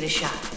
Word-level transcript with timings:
get 0.00 0.06
a 0.06 0.08
shot. 0.08 0.47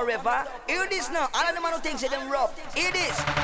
Forever. 0.00 0.44
Hear 0.66 0.86
this 0.88 1.10
now. 1.10 1.28
All 1.34 1.48
of 1.48 1.54
them 1.54 1.62
man 1.62 1.72
who 1.72 1.80
thinks 1.80 2.02
them 2.02 2.30
rough. 2.30 2.56
Hear 2.74 2.90
this. 2.92 3.39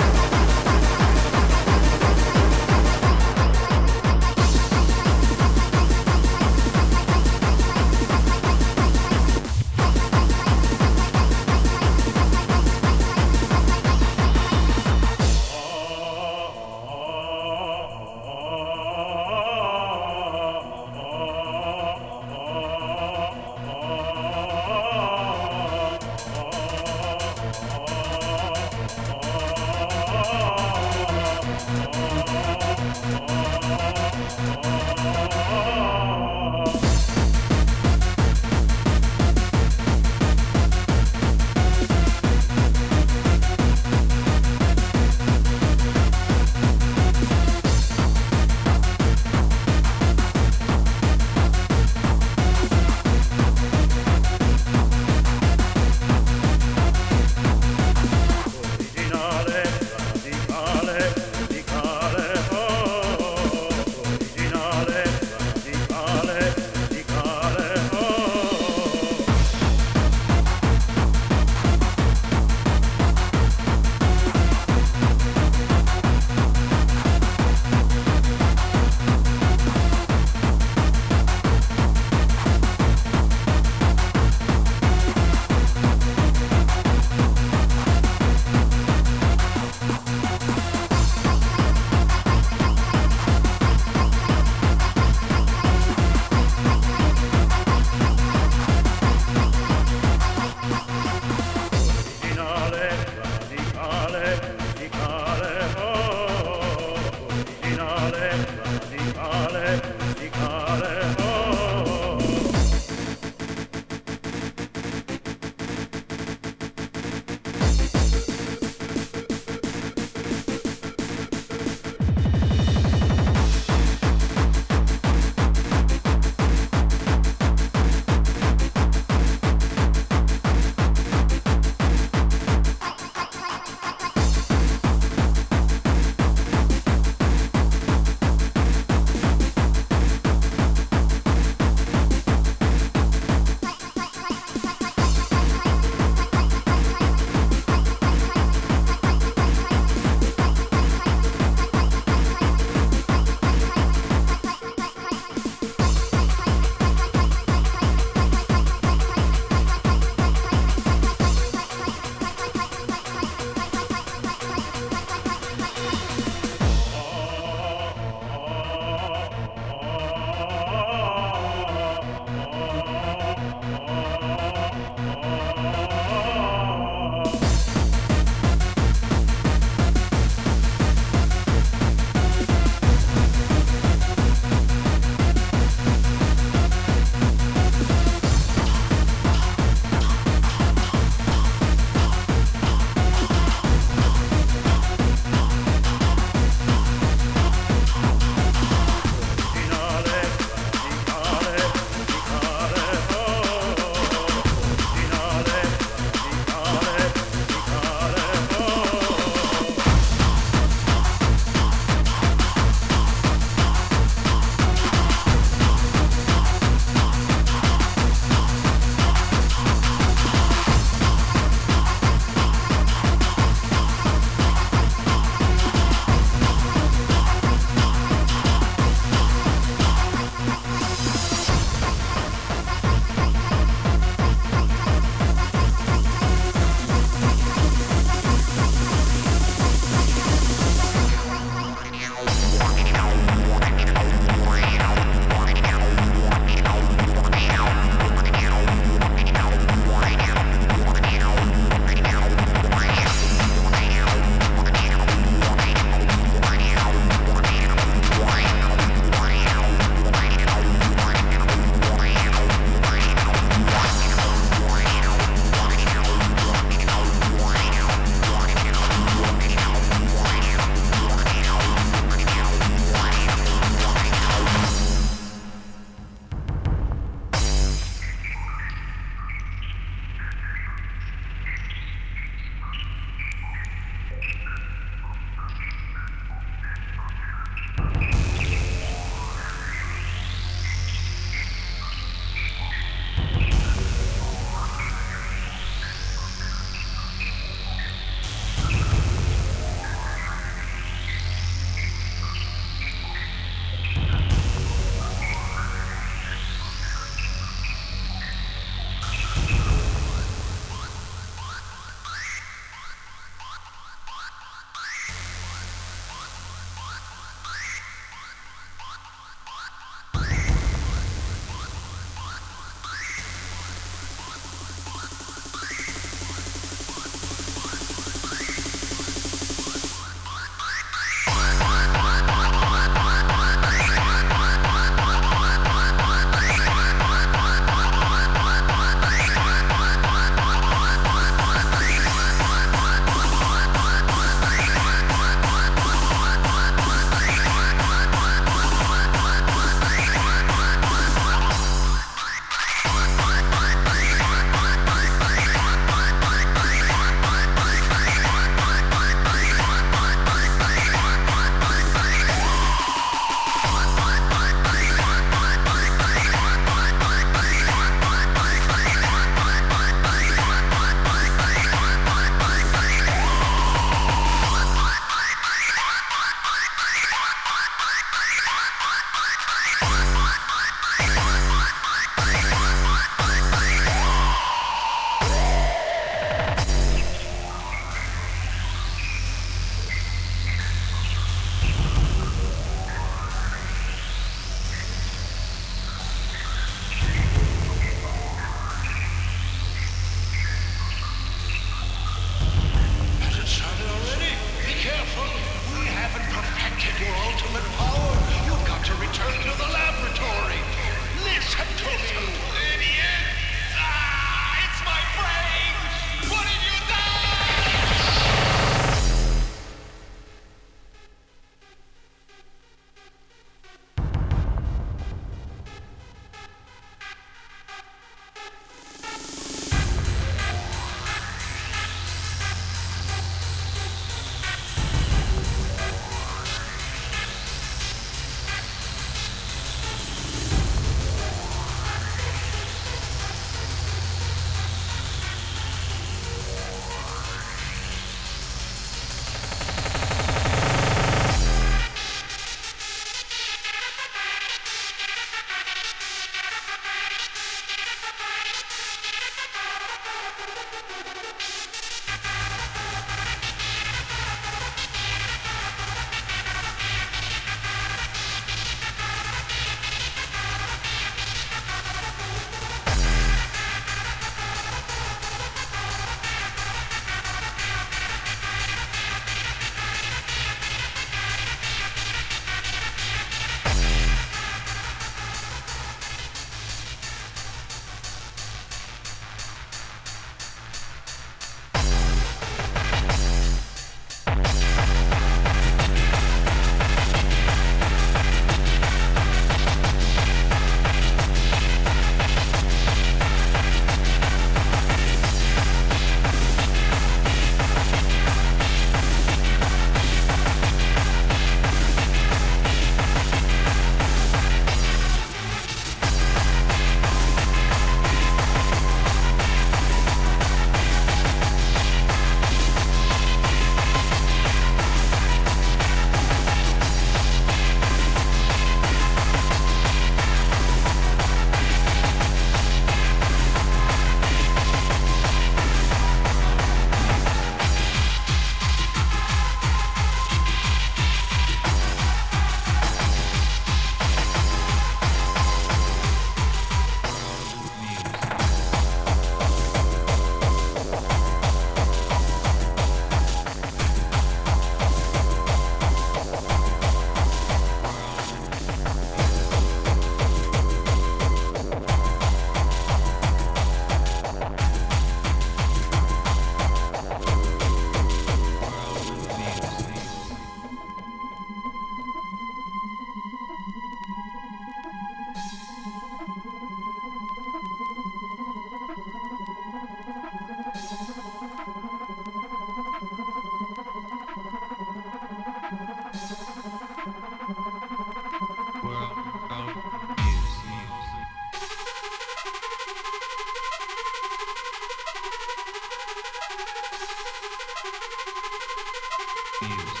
Cheers. 599.61 600.00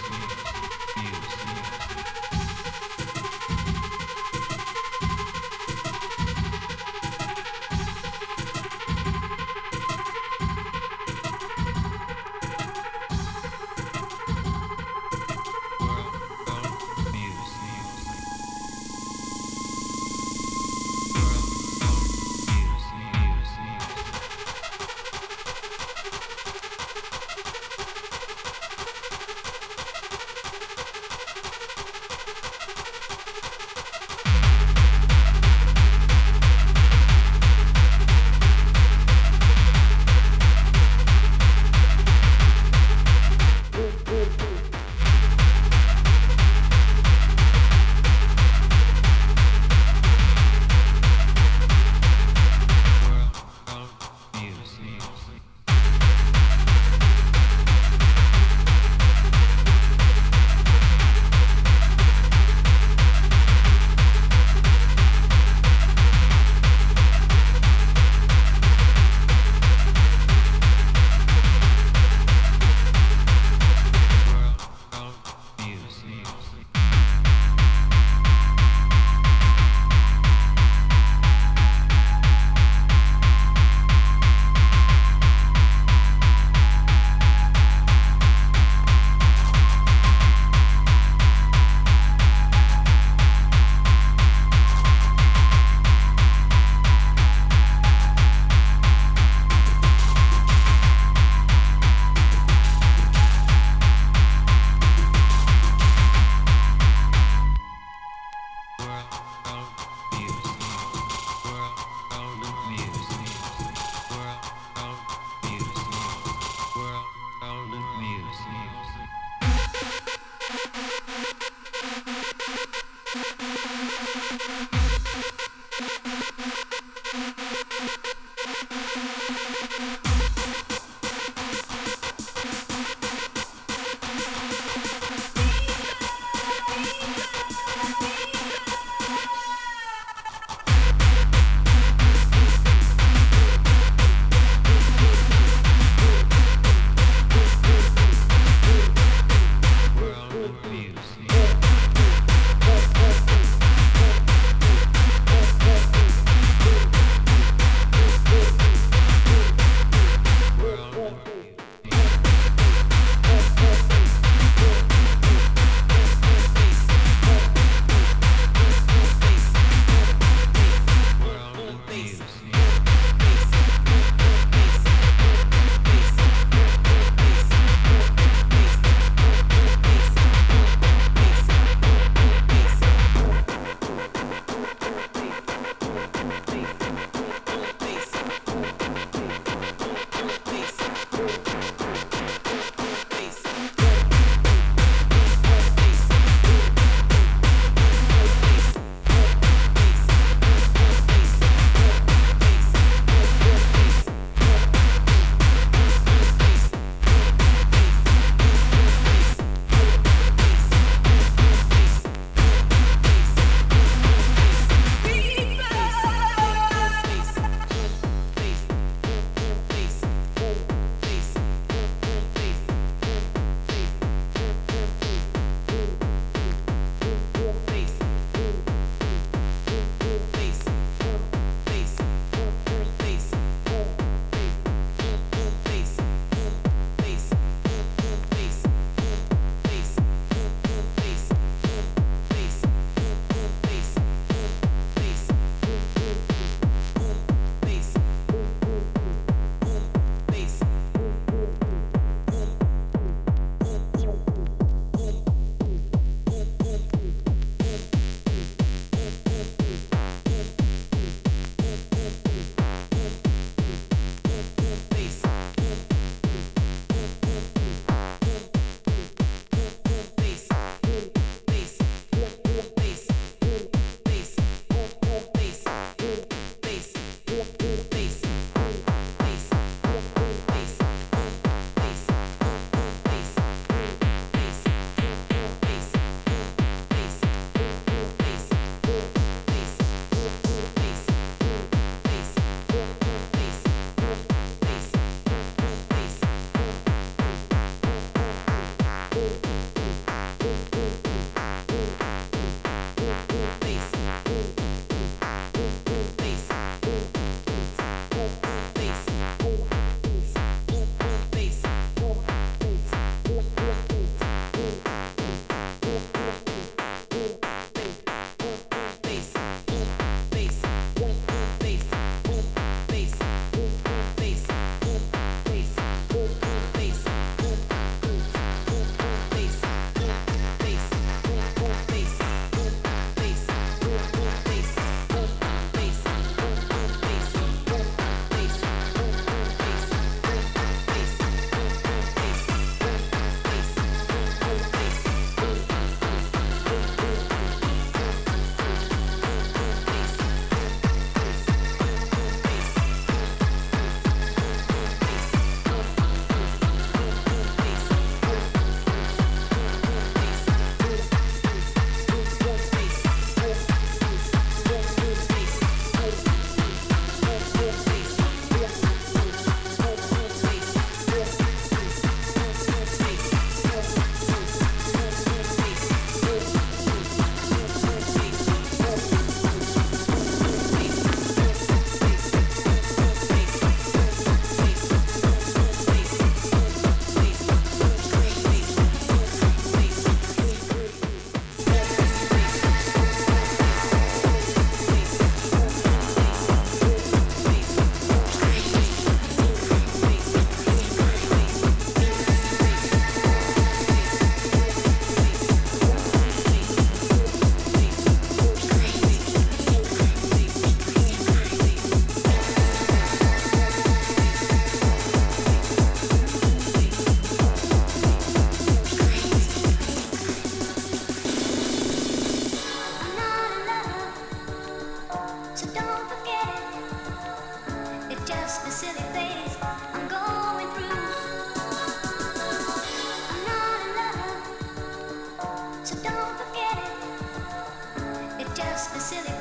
just 438.81 438.95
a 438.95 438.99
silly 438.99 439.40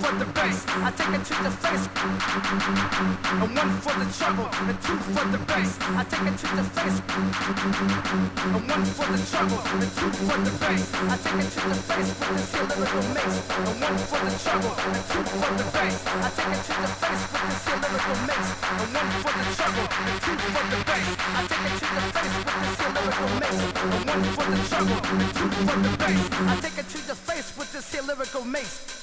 for 0.00 0.16
the 0.16 0.24
bass. 0.32 0.64
I 0.68 0.90
take 0.96 1.12
it 1.12 1.24
to 1.28 1.34
the 1.44 1.52
face. 1.60 1.84
And 3.40 3.52
one 3.52 3.72
for 3.84 3.94
the 4.00 4.06
trouble, 4.16 4.48
and 4.48 4.78
two 4.80 4.96
for 5.12 5.26
the 5.28 5.40
bass. 5.44 5.76
I 5.80 6.04
take 6.08 6.24
it 6.24 6.36
to 6.40 6.48
the 6.56 6.64
face. 6.72 6.98
And 8.40 8.64
one 8.64 8.84
for 8.96 9.08
the 9.12 9.20
trouble, 9.28 9.60
and 9.60 9.90
two 9.92 10.10
for 10.24 10.38
the 10.40 10.52
bass. 10.56 10.84
I 10.94 11.16
take 11.20 11.44
it 11.44 11.52
to 11.52 11.60
the 11.68 11.76
face 11.84 12.10
with 12.16 12.32
this 12.32 12.48
here 12.48 12.64
lyrical 12.70 13.04
mix. 13.12 13.28
And 13.50 13.76
one 13.80 14.00
for 14.08 14.20
the 14.24 14.32
trouble, 14.40 14.72
and 14.72 15.00
two 15.10 15.20
for 15.20 15.52
the 15.60 15.66
bass. 15.68 15.96
I 16.00 16.28
take 16.32 16.54
it 16.56 16.62
to 16.64 16.74
the 16.80 16.88
face 17.00 17.24
with 17.30 17.44
this 17.44 17.60
here 17.68 17.80
lyrical 17.84 18.16
mix. 18.24 18.44
And 18.70 18.88
one 18.96 19.12
for 19.20 19.34
the 19.36 19.44
trouble, 19.60 19.86
and 20.00 20.16
two 20.24 20.36
for 20.40 20.64
the 20.70 20.78
bass. 20.88 21.08
I 21.20 21.44
take 21.44 21.66
it 21.68 21.76
to 21.76 21.88
the 21.92 22.08
face 22.16 22.36
with 22.40 22.56
this 22.56 22.76
here 22.80 22.92
lyrical 22.96 23.30
mix. 23.36 23.52
And 23.80 24.02
one 24.08 24.24
for 24.32 24.48
the 24.48 24.58
trouble, 24.64 25.00
and 25.12 25.28
two 25.36 25.48
for 25.60 25.76
the 25.84 25.92
bass. 26.00 26.22
I 26.40 26.54
take 26.64 26.78
it 26.80 26.88
to 26.88 26.98
the 27.04 27.16
face 27.28 27.48
with 27.58 27.70
this 27.72 27.92
here 27.92 28.04
lyrical 28.08 28.44
mace. 28.48 28.99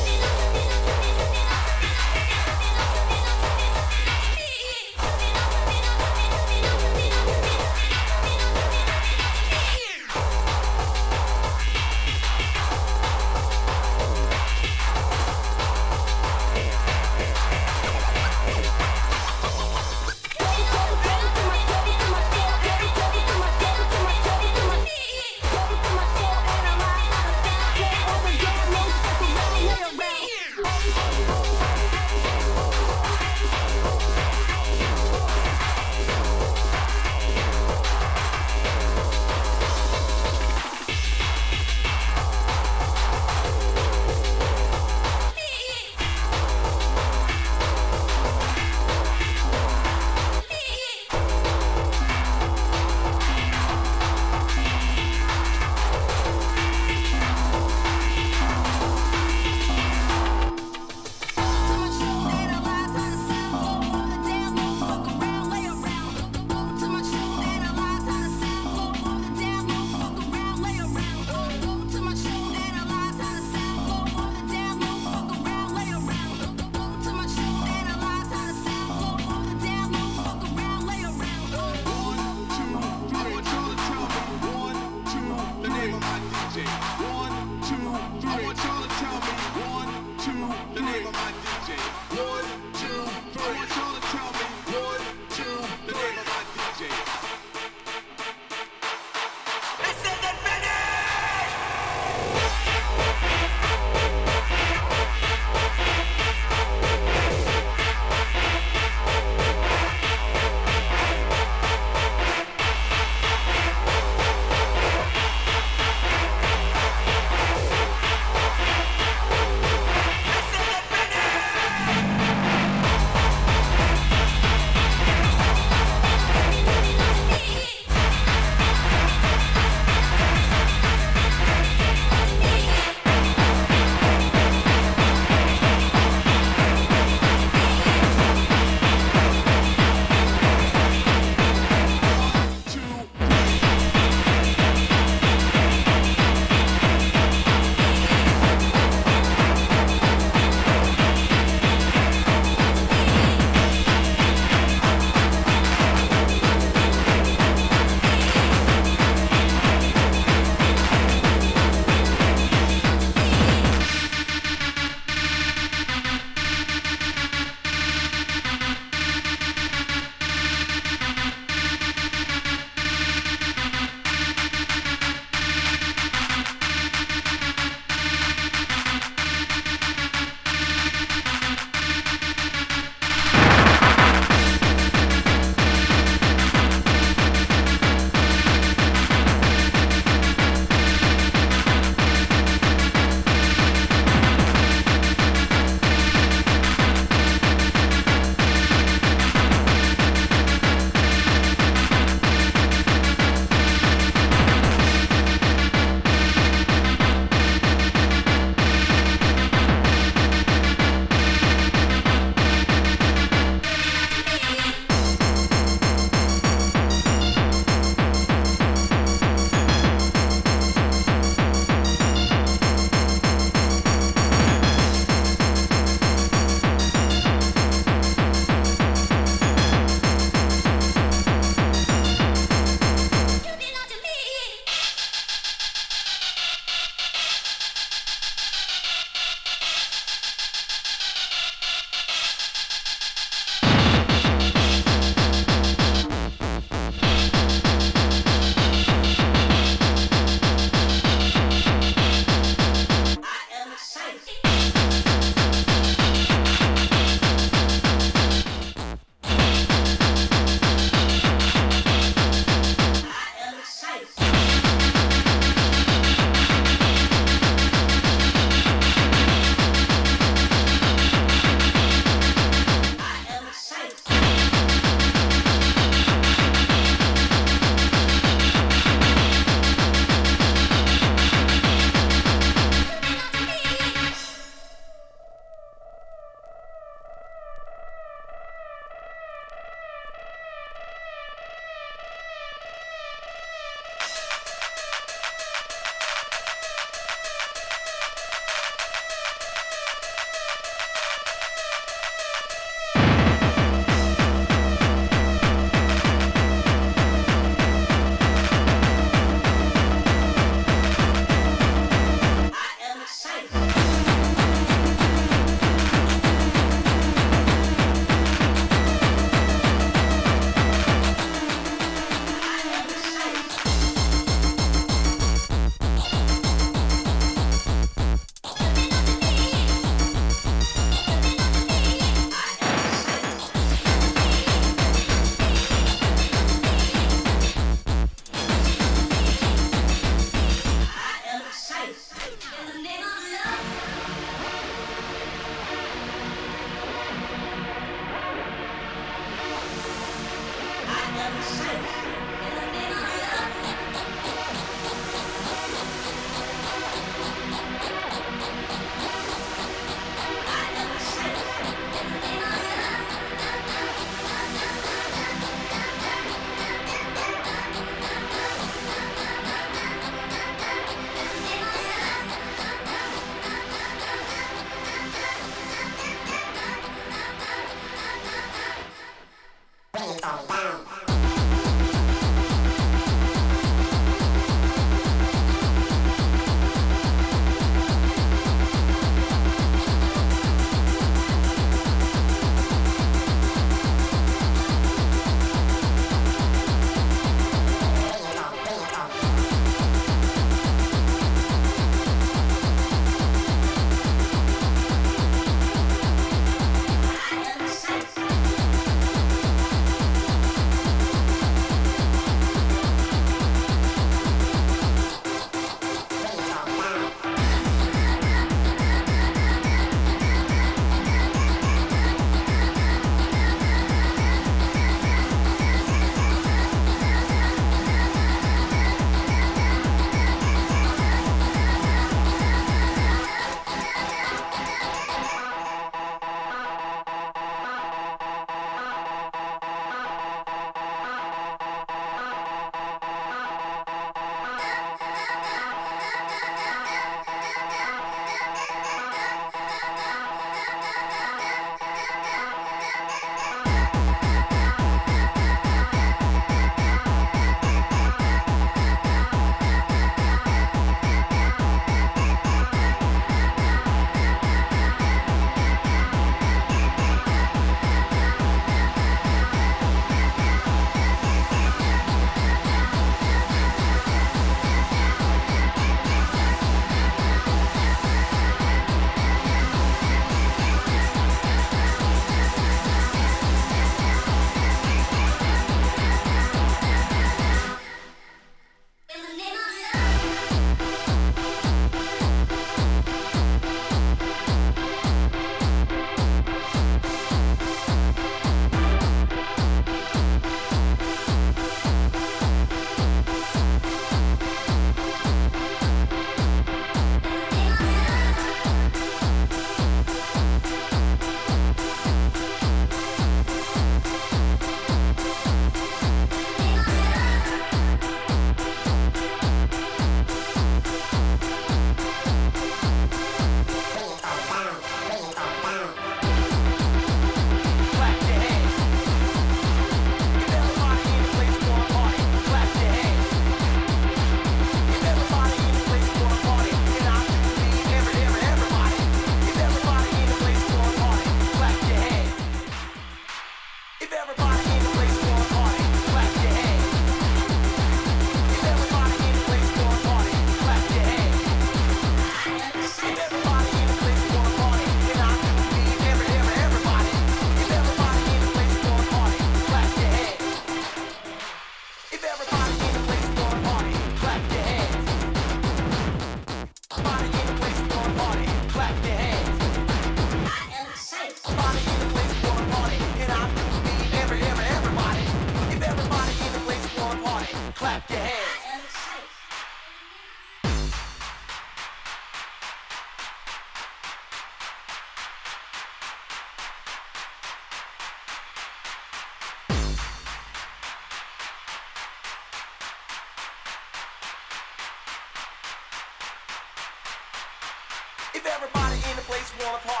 In 599.61 599.73
the 599.73 600.00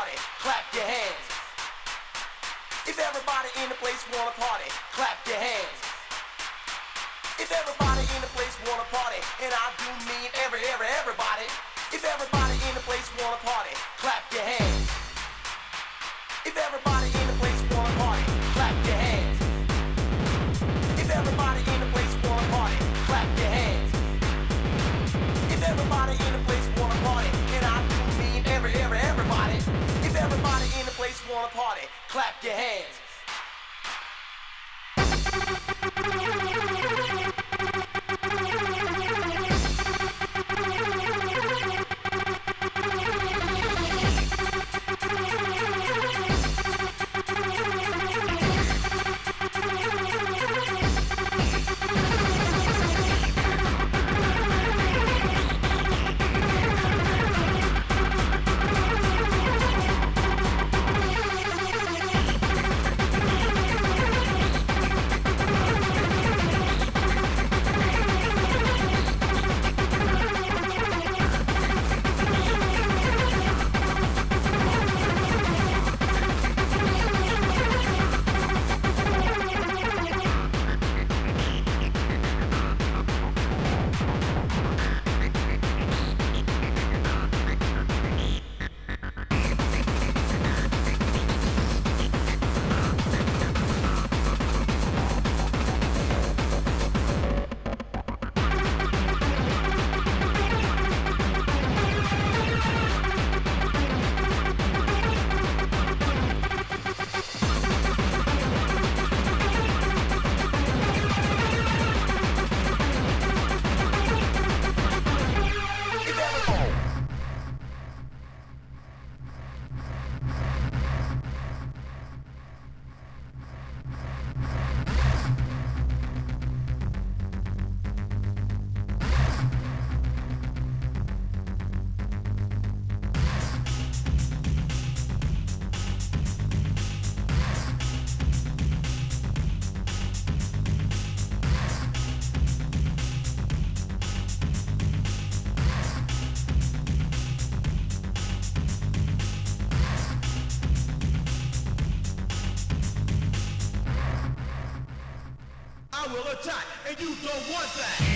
will 156.11 156.27
attack, 156.27 156.65
and 156.87 156.99
you 156.99 157.15
don't 157.23 157.53
want 157.53 157.67
that. 157.77 158.10